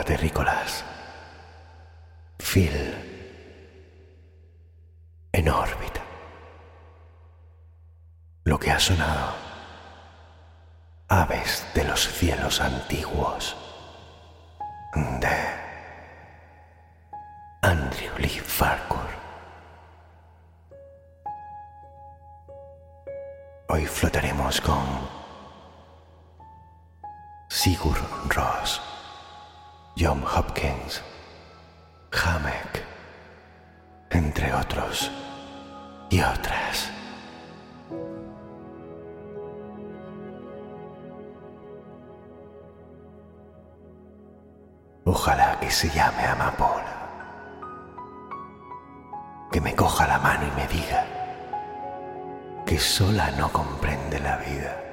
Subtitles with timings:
[0.00, 0.82] Hola terrícolas.
[2.38, 2.72] Phil.
[5.30, 6.00] En órbita.
[8.44, 9.34] Lo que ha sonado.
[11.06, 13.54] Aves de los cielos antiguos.
[15.20, 15.38] De
[17.60, 19.10] Andrew Lee Farquhar.
[23.68, 25.10] Hoy flotaremos con
[27.50, 27.98] Sigur
[28.34, 28.80] Ross,
[29.96, 31.02] John Hopkins,
[32.12, 32.84] Hamek,
[34.10, 35.10] entre otros
[36.08, 36.90] y otras.
[45.04, 46.84] Ojalá que se llame Amapola,
[49.50, 51.04] que me coja la mano y me diga
[52.64, 54.89] que sola no comprende la vida.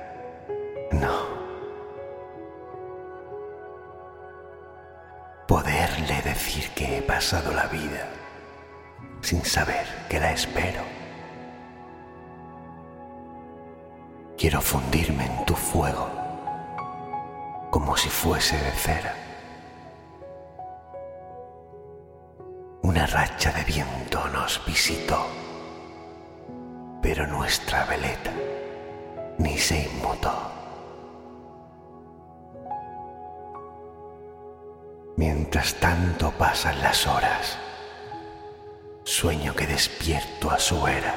[7.18, 8.08] Pasado la vida
[9.22, 10.84] sin saber que la espero.
[14.38, 16.08] Quiero fundirme en tu fuego
[17.72, 19.16] como si fuese de cera.
[22.84, 25.26] Una racha de viento nos visitó
[27.02, 28.32] pero nuestra veleta
[29.40, 30.57] ni se inmutó.
[35.30, 37.58] Mientras tanto pasan las horas,
[39.04, 41.14] sueño que despierto a su era.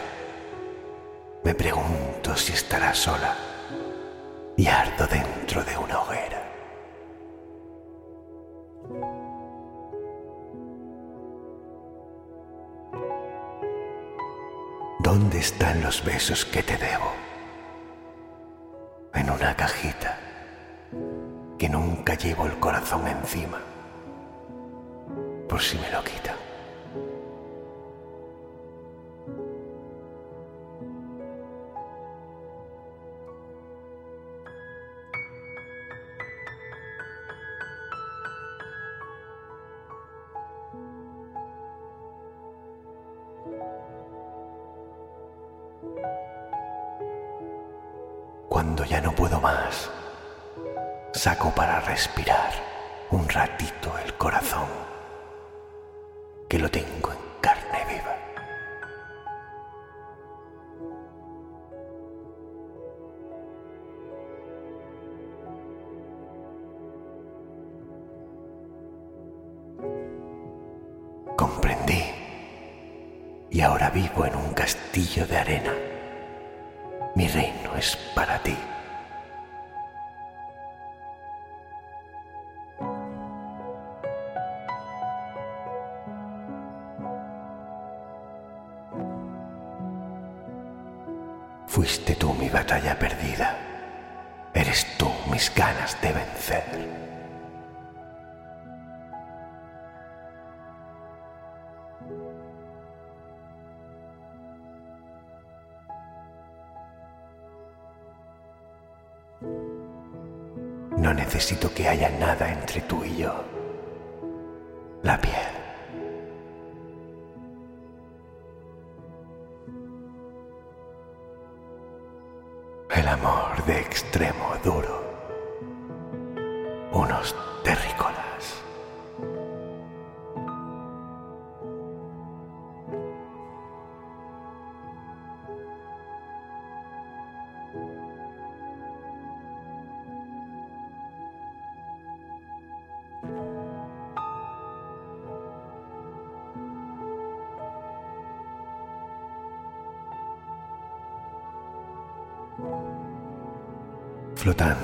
[1.44, 3.36] Me pregunto si estará sola
[4.56, 6.42] y ardo dentro de una hoguera.
[14.98, 17.12] ¿Dónde están los besos que te debo?
[19.14, 20.18] En una cajita
[21.56, 23.60] que nunca llevo el corazón encima,
[25.50, 26.49] por si me lo quitan.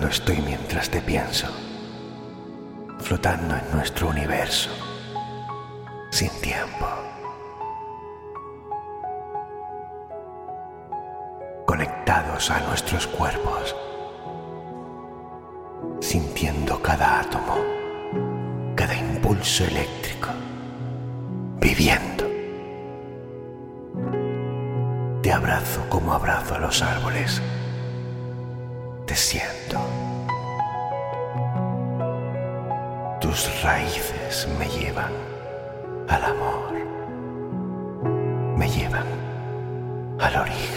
[0.08, 1.46] Estoy mientras te pienso,
[3.00, 4.70] flotando en nuestro universo,
[6.10, 6.86] sin tiempo.
[11.66, 13.74] Conectados a nuestros cuerpos,
[16.00, 17.56] sintiendo cada átomo,
[18.74, 20.28] cada impulso eléctrico,
[21.60, 22.24] viviendo.
[25.20, 27.42] Te abrazo como abrazo a los árboles
[33.66, 35.12] raíces me llevan
[36.08, 36.72] al amor,
[38.56, 39.08] me llevan
[40.20, 40.75] al origen.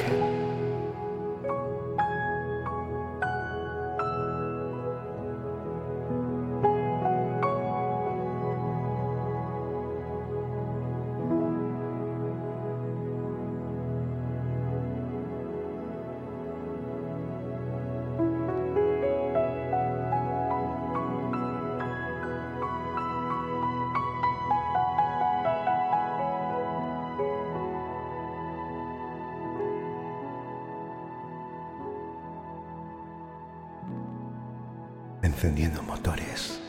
[35.39, 36.68] encendiendo motores.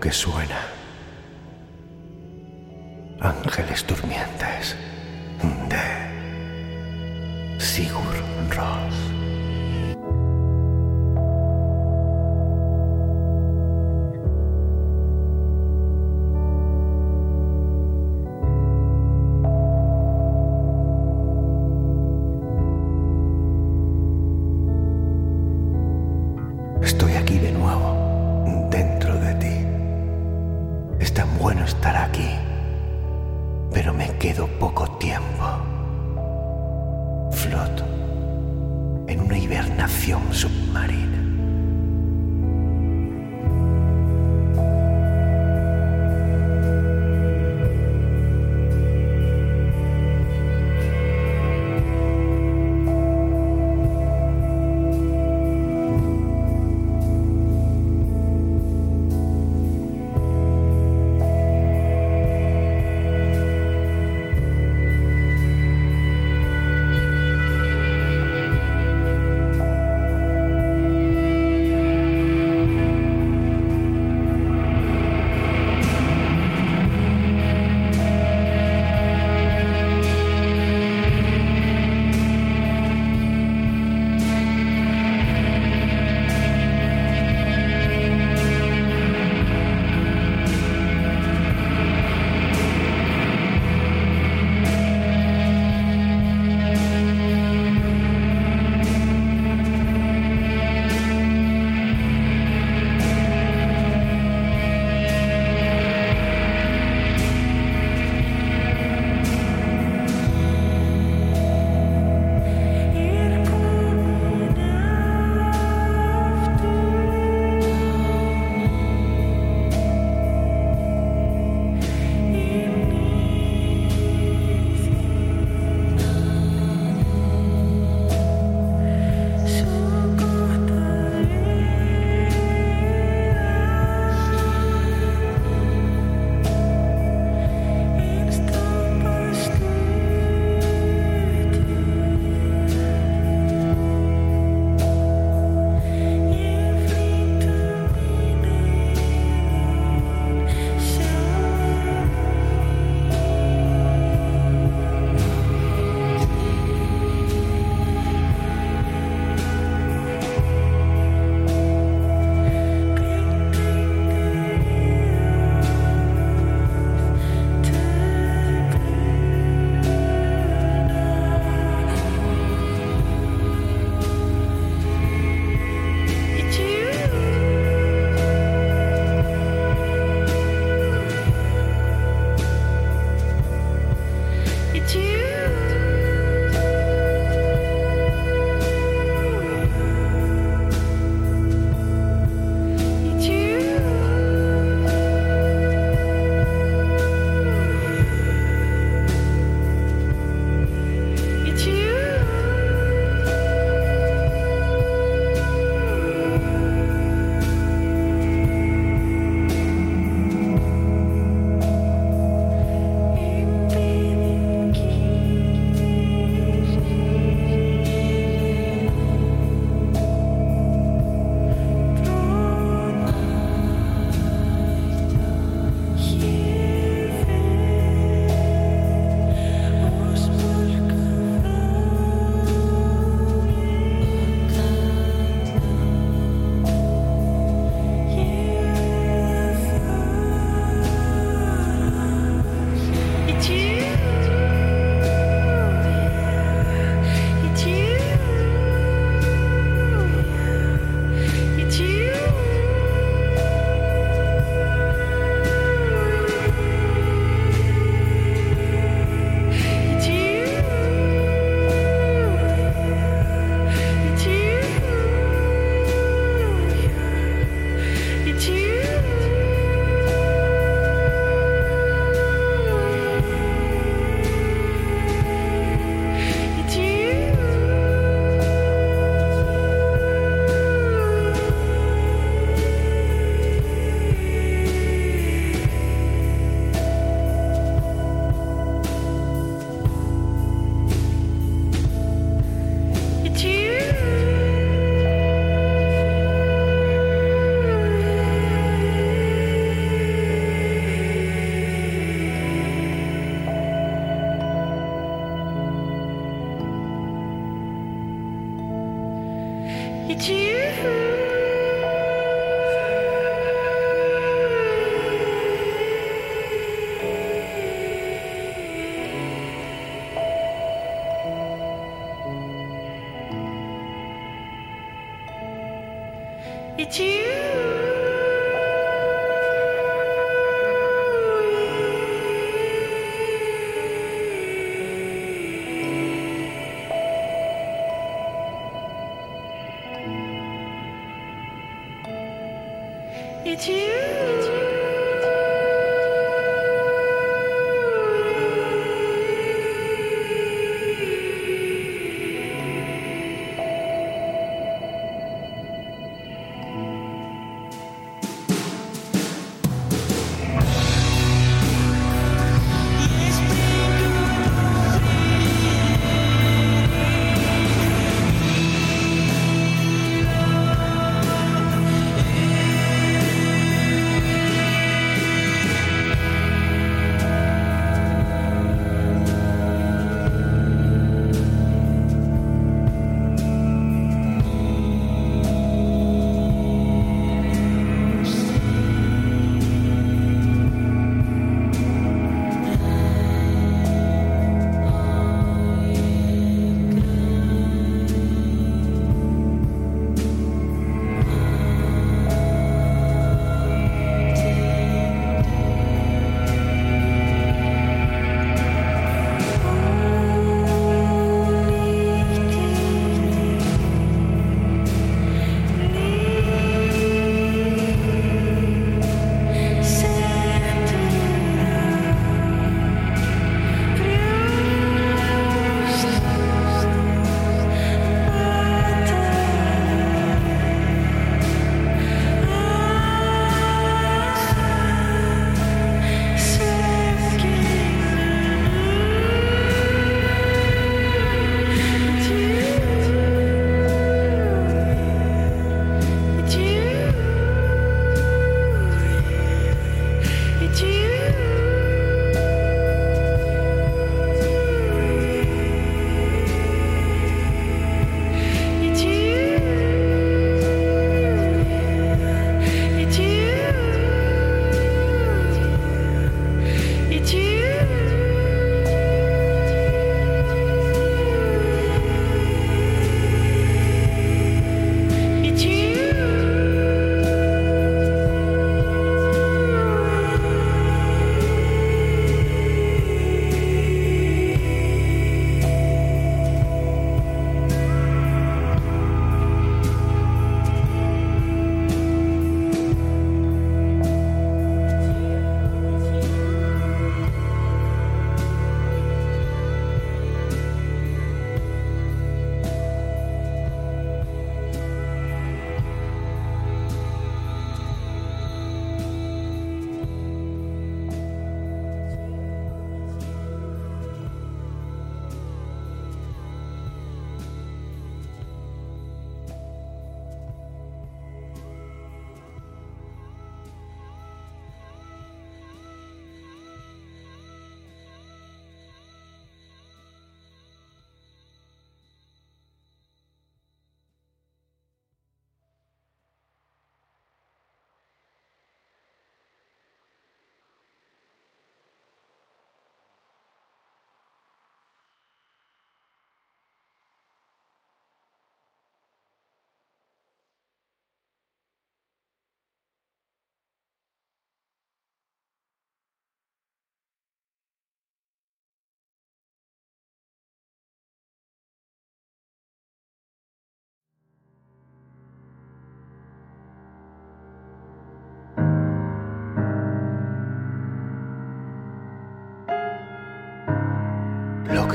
[0.00, 0.60] que suena.
[3.20, 4.76] Ángeles durmientes
[5.68, 5.86] de
[7.58, 9.17] Sigur Ross.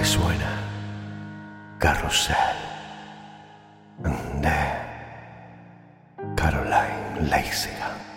[0.01, 0.59] Suena.
[1.77, 2.55] Carrusel.
[4.41, 4.59] De
[6.35, 8.12] Caroline Leisigan.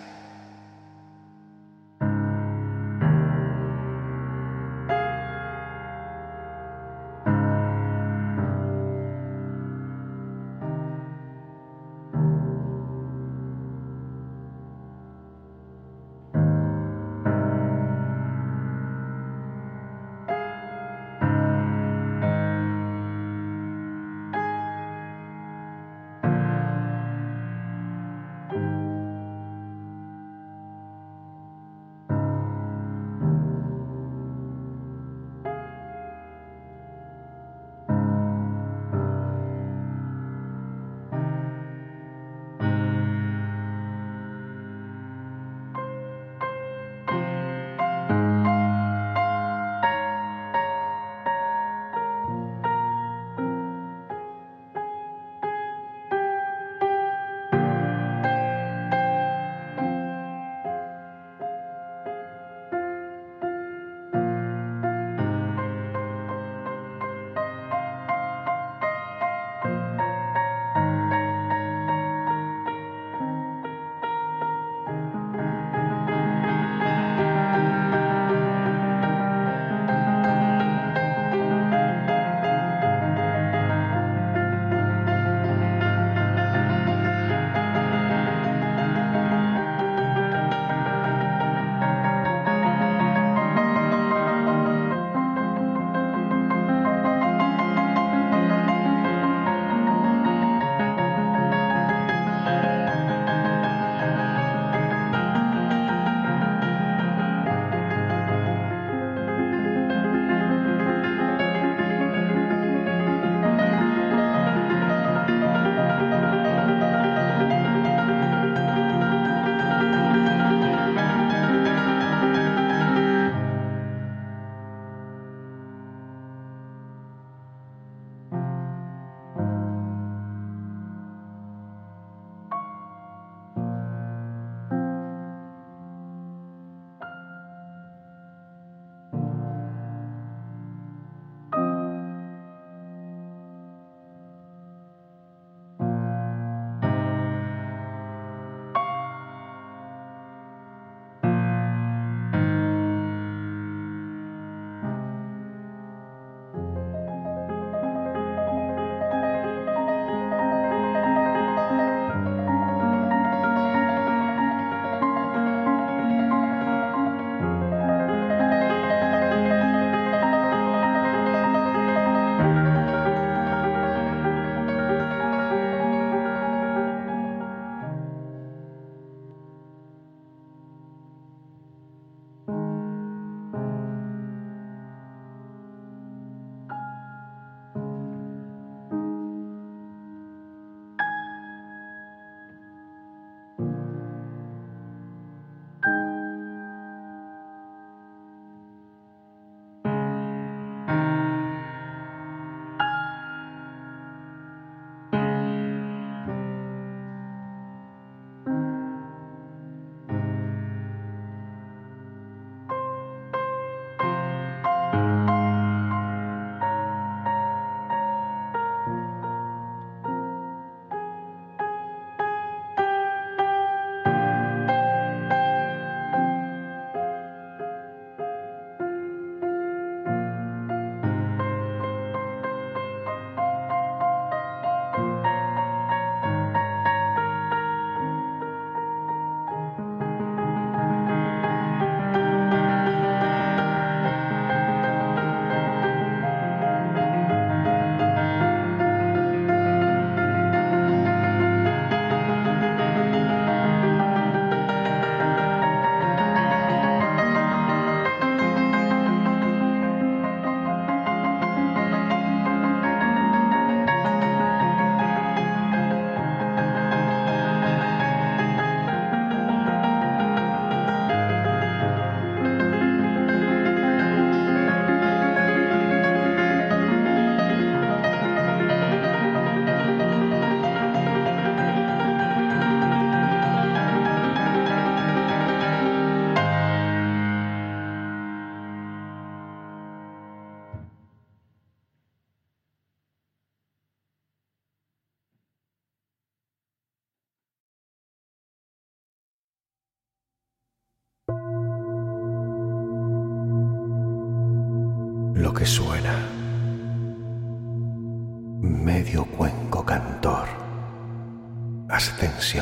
[312.38, 312.61] 夕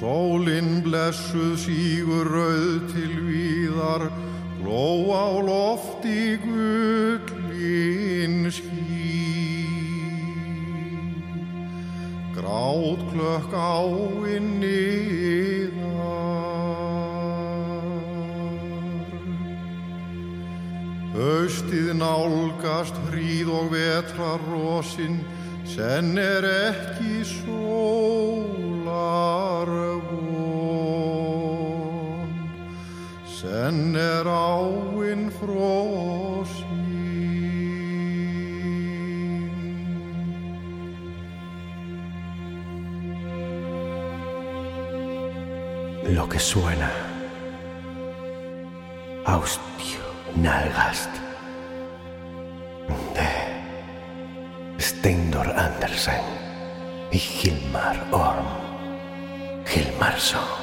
[0.00, 4.08] Sólinn blessuð sígur rauð til víðar,
[4.56, 7.68] gló á lofti gullin
[8.48, 9.68] ský.
[12.32, 16.00] Grát klökk áinn niðar.
[21.12, 25.20] Haustið nálgast hríð og vetrar rosin,
[25.68, 28.59] senn er ekki sólar
[33.68, 34.20] enn er.
[46.16, 46.90] Lo que suena,
[49.24, 51.10] austio nalgast,
[53.14, 53.30] de
[54.78, 56.20] Steindor Andersen
[57.12, 58.48] y Hilmar Orm,
[59.72, 60.59] Hilmarsson.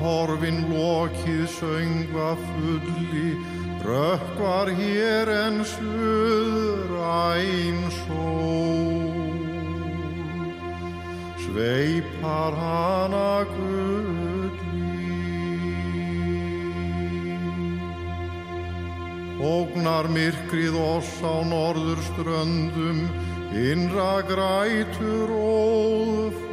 [0.00, 3.36] Horfin lokið söngva fulli,
[3.84, 9.40] rökkvar hér en suðræn sól.
[11.44, 15.08] Sveipar hana gulli,
[19.40, 23.08] ógnar myrkrið oss á norður ströndum,
[23.50, 26.49] innra grætur óð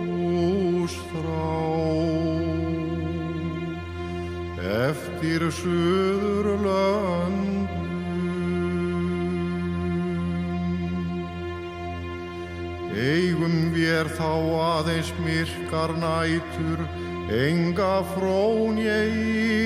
[4.88, 7.68] eftir söður löndum.
[12.98, 16.80] Eigum við þá aðeins myrkar nætur,
[17.30, 19.14] enga frón ég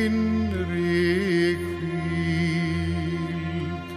[0.07, 3.87] innri kvíld,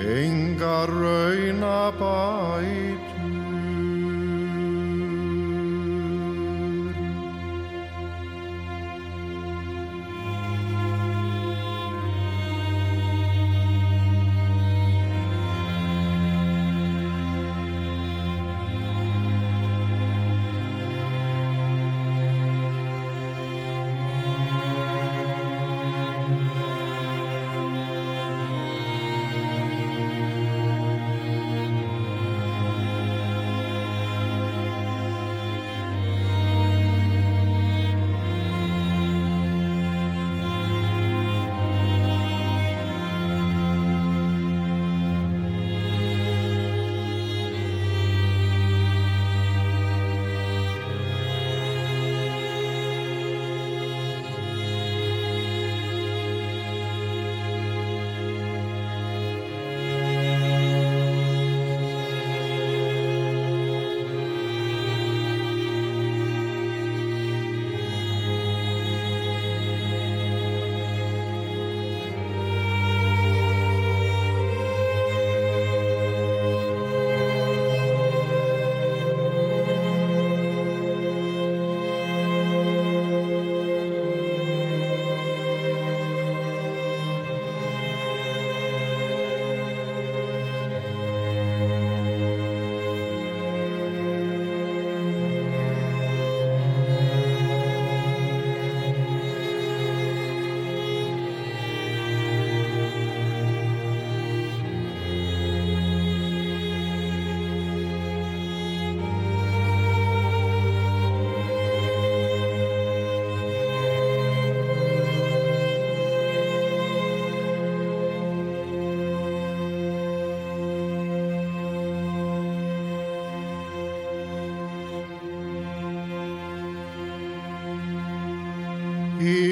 [0.00, 2.99] enga raunabæt.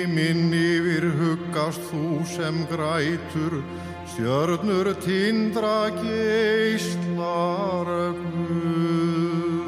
[0.08, 3.60] Híminn yfir huggast þú sem grætur,
[4.08, 7.84] Stjörnur tindra geislar
[8.16, 9.58] Guðs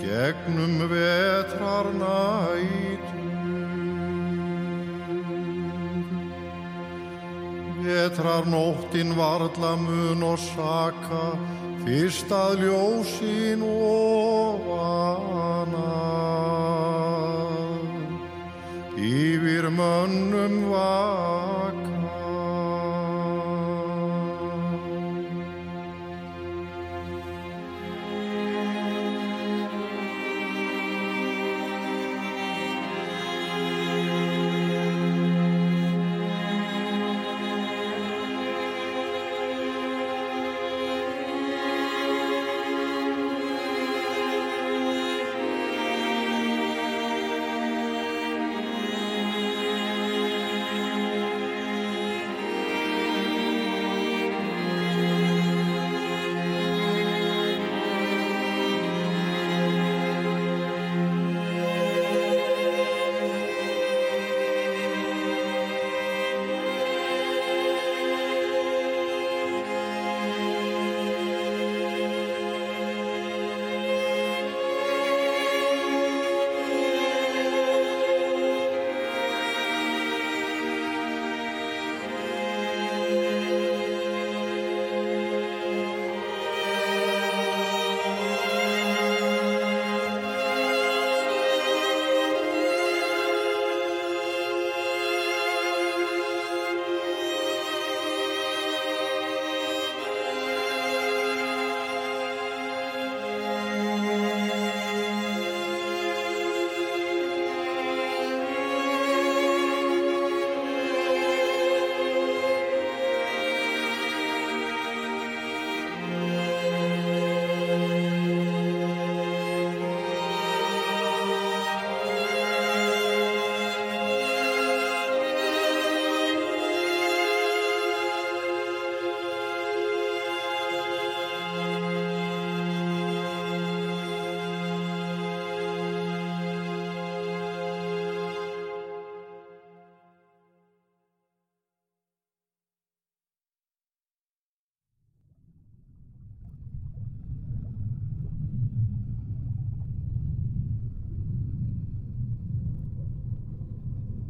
[0.00, 3.20] Gegnum vetrar nætur.
[7.84, 11.36] Vetrar nóttin varla mun og saka
[11.84, 14.89] Fyrst að ljósin ofana
[20.48, 21.39] noir.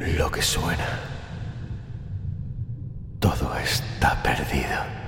[0.01, 0.99] Lo que suena.
[3.19, 5.00] Todo está perdido.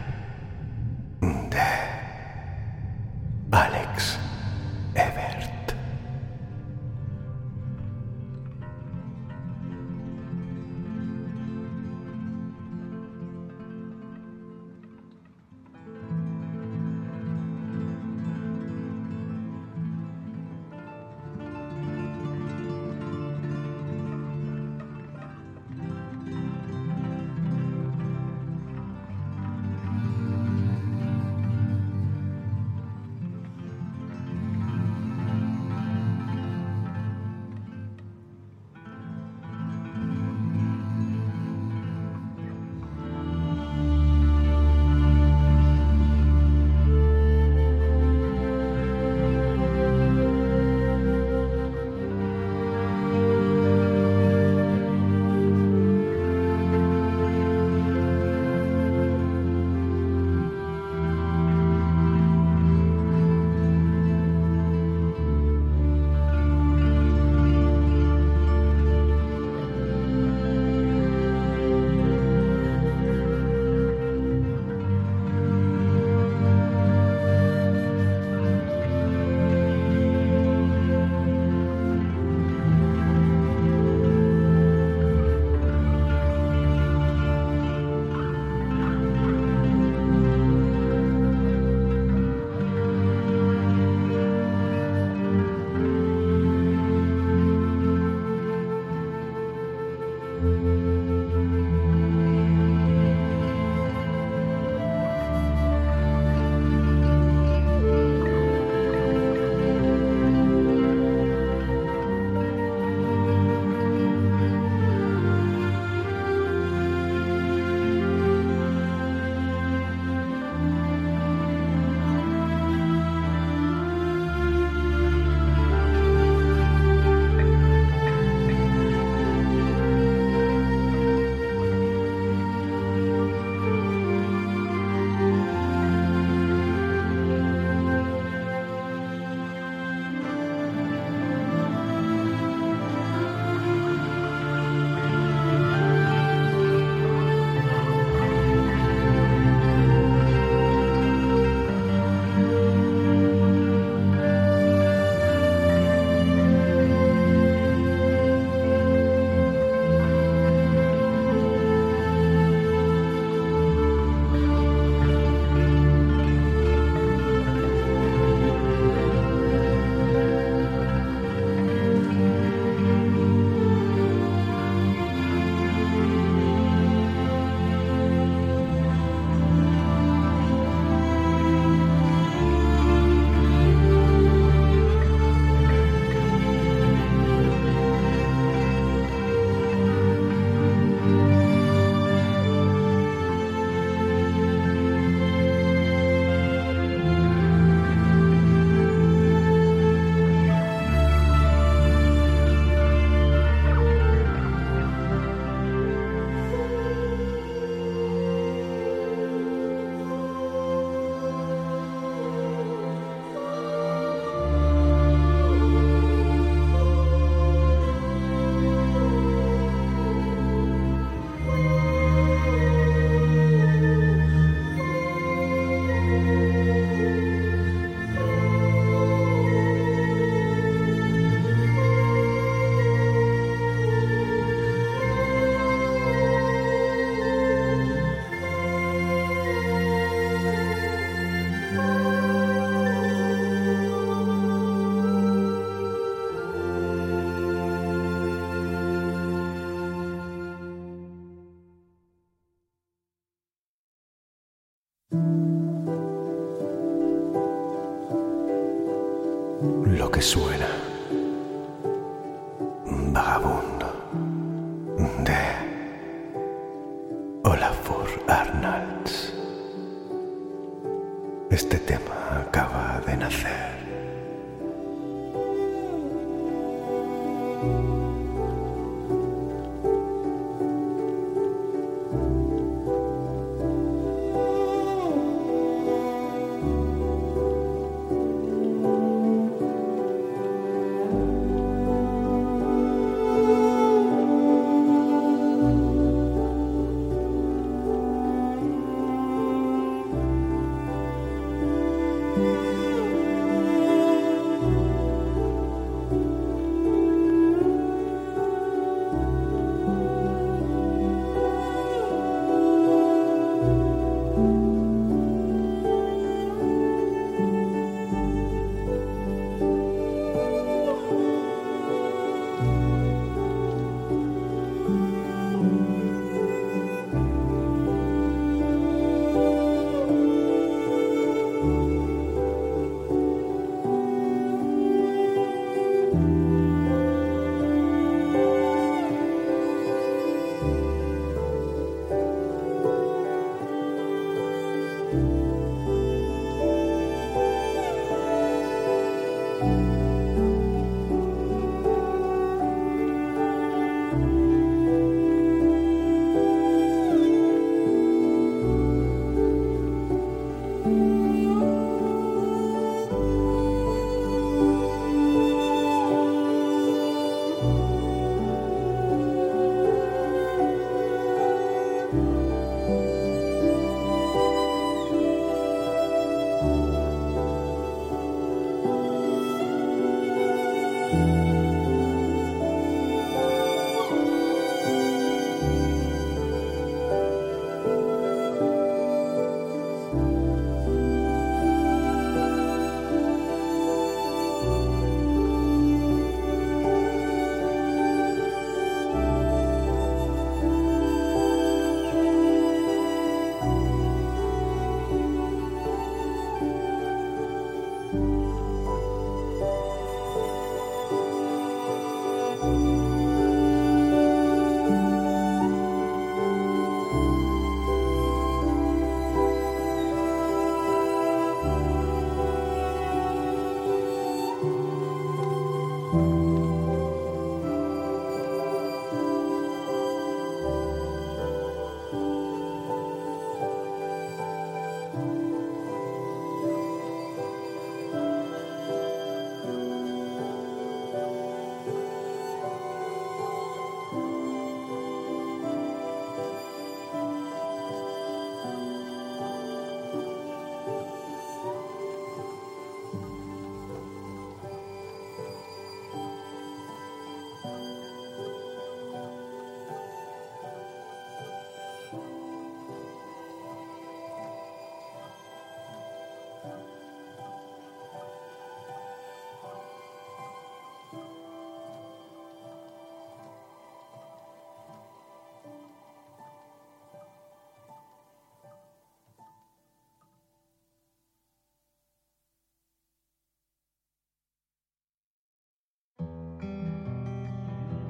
[260.23, 260.52] Lo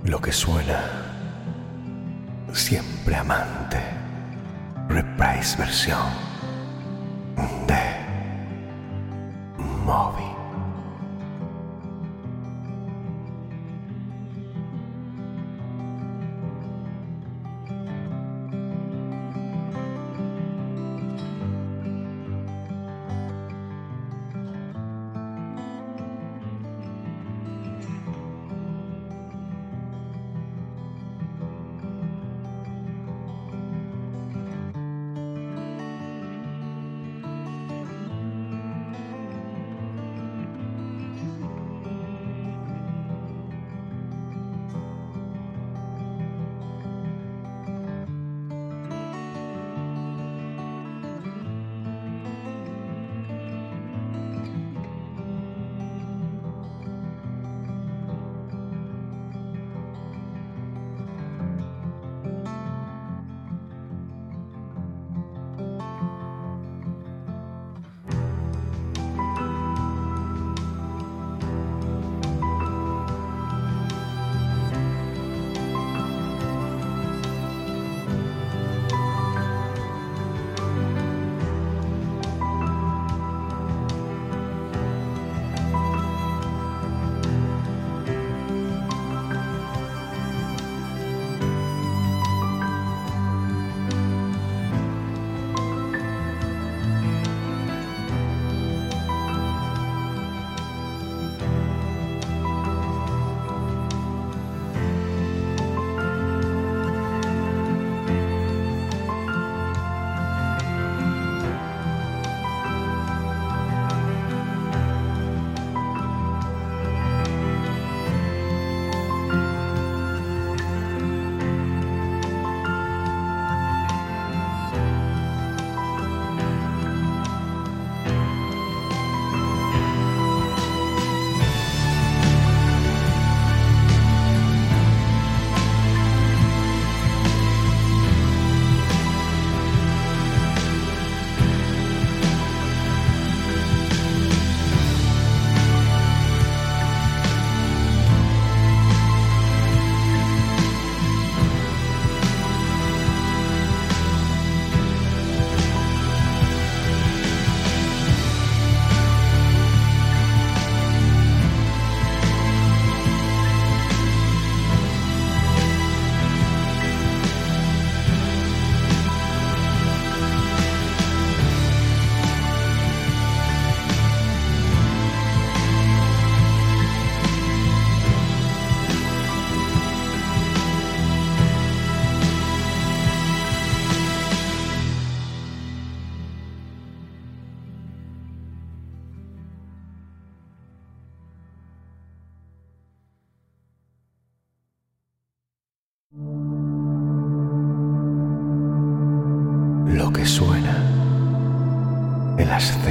[0.05, 0.83] Lo que suena,
[2.53, 3.81] siempre amante,
[4.89, 6.32] reprise versión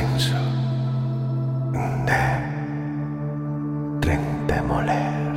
[0.02, 0.36] el ascenso
[1.72, 2.12] de
[4.02, 5.12] Trentemoler.
[5.22, 5.30] lo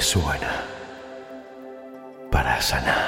[0.00, 0.64] suena
[2.30, 3.05] para sanar.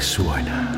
[0.00, 0.77] Lo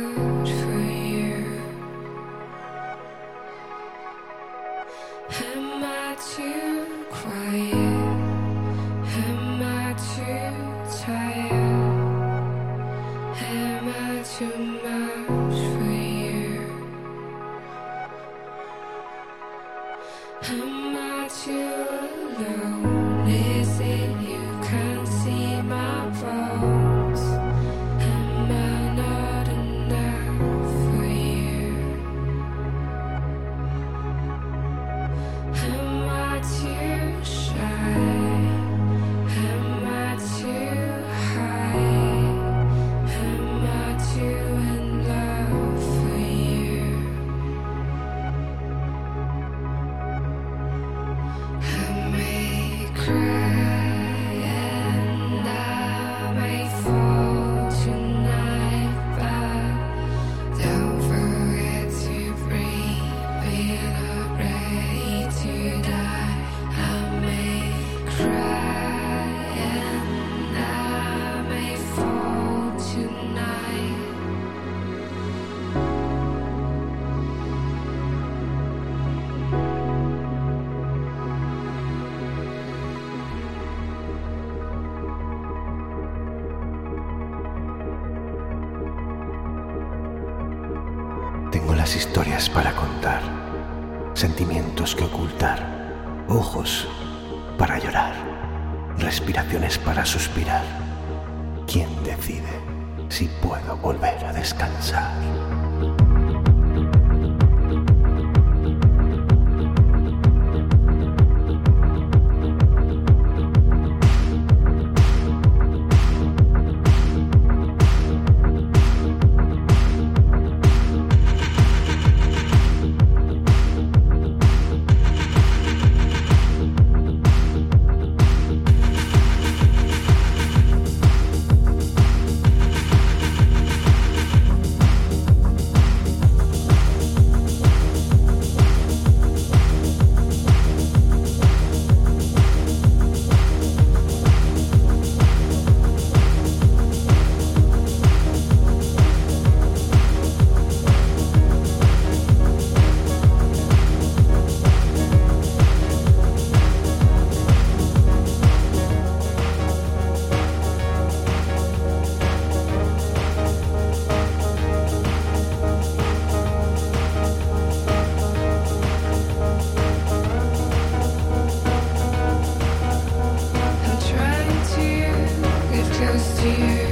[176.41, 176.90] dear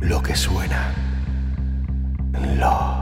[0.00, 0.94] Lo que suena.
[2.58, 3.01] Lo.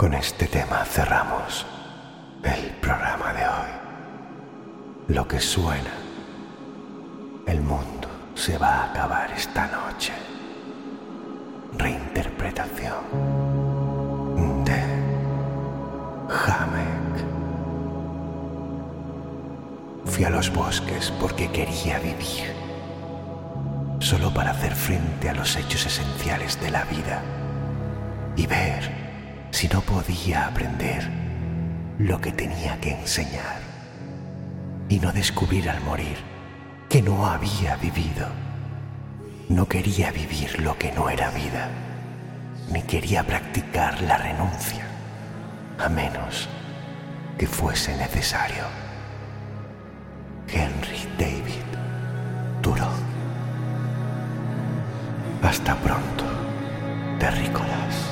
[0.00, 1.66] Con este tema cerramos
[2.42, 3.70] el programa de hoy.
[5.08, 5.92] Lo que suena,
[7.46, 10.14] el mundo se va a acabar esta noche.
[11.76, 12.94] Reinterpretación
[14.64, 14.82] de
[16.30, 17.26] Hamek.
[20.06, 22.54] Fui a los bosques porque quería vivir,
[23.98, 27.22] solo para hacer frente a los hechos esenciales de la vida
[28.34, 28.99] y ver
[29.50, 31.08] si no podía aprender
[31.98, 33.60] lo que tenía que enseñar
[34.88, 36.16] y no descubrir al morir
[36.88, 38.26] que no había vivido.
[39.48, 41.68] No quería vivir lo que no era vida,
[42.72, 44.84] ni quería practicar la renuncia,
[45.78, 46.48] a menos
[47.38, 48.64] que fuese necesario.
[50.48, 51.70] Henry David
[52.62, 52.90] Thoreau.
[55.42, 56.24] Hasta pronto,
[57.18, 58.09] terrícolas.